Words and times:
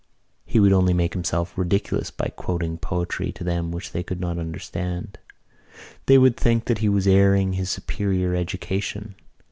He 0.47 0.59
would 0.59 0.73
only 0.73 0.95
make 0.95 1.13
himself 1.13 1.55
ridiculous 1.55 2.09
by 2.09 2.33
quoting 2.35 2.79
poetry 2.79 3.31
to 3.33 3.43
them 3.43 3.71
which 3.71 3.91
they 3.91 4.01
could 4.01 4.19
not 4.19 4.39
understand. 4.39 5.19
They 6.07 6.17
would 6.17 6.35
think 6.37 6.65
that 6.65 6.79
he 6.79 6.89
was 6.89 7.05
airing 7.05 7.53
his 7.53 7.69
superior 7.69 8.33
education. 8.33 9.13